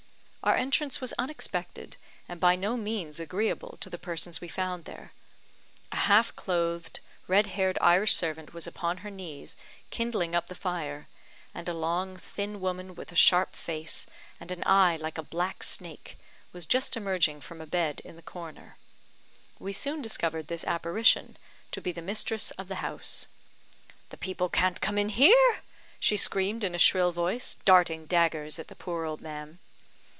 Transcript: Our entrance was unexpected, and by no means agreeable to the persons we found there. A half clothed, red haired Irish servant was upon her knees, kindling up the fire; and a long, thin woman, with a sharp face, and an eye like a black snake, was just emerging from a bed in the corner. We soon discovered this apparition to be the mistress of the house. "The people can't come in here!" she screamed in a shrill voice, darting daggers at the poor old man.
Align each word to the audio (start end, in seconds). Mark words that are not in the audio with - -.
Our 0.43 0.55
entrance 0.55 0.99
was 0.99 1.13
unexpected, 1.19 1.97
and 2.27 2.39
by 2.39 2.55
no 2.55 2.75
means 2.75 3.19
agreeable 3.19 3.77
to 3.79 3.91
the 3.91 3.99
persons 3.99 4.41
we 4.41 4.47
found 4.47 4.85
there. 4.85 5.13
A 5.91 5.95
half 6.07 6.35
clothed, 6.35 6.99
red 7.27 7.45
haired 7.45 7.77
Irish 7.79 8.15
servant 8.15 8.51
was 8.51 8.65
upon 8.65 8.97
her 8.97 9.11
knees, 9.11 9.55
kindling 9.91 10.33
up 10.33 10.47
the 10.47 10.55
fire; 10.55 11.07
and 11.53 11.69
a 11.69 11.75
long, 11.75 12.17
thin 12.17 12.59
woman, 12.59 12.95
with 12.95 13.11
a 13.11 13.15
sharp 13.15 13.53
face, 13.55 14.07
and 14.39 14.49
an 14.49 14.63
eye 14.65 14.95
like 14.99 15.19
a 15.19 15.23
black 15.23 15.61
snake, 15.61 16.17
was 16.53 16.65
just 16.65 16.97
emerging 16.97 17.39
from 17.41 17.61
a 17.61 17.67
bed 17.67 18.01
in 18.03 18.15
the 18.15 18.23
corner. 18.23 18.77
We 19.59 19.73
soon 19.73 20.01
discovered 20.01 20.47
this 20.47 20.63
apparition 20.63 21.37
to 21.71 21.81
be 21.81 21.91
the 21.91 22.01
mistress 22.01 22.49
of 22.57 22.67
the 22.67 22.75
house. 22.81 23.27
"The 24.09 24.17
people 24.17 24.49
can't 24.49 24.81
come 24.81 24.97
in 24.97 25.09
here!" 25.09 25.59
she 25.99 26.17
screamed 26.17 26.63
in 26.63 26.73
a 26.73 26.79
shrill 26.79 27.11
voice, 27.11 27.57
darting 27.63 28.07
daggers 28.07 28.57
at 28.57 28.69
the 28.69 28.75
poor 28.75 29.05
old 29.05 29.21
man. 29.21 29.59